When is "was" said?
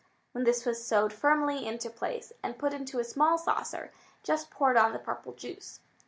0.65-0.83